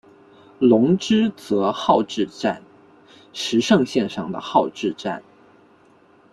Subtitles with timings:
[0.61, 2.63] 泷之泽号志站
[3.33, 5.21] 石胜线上的号志站。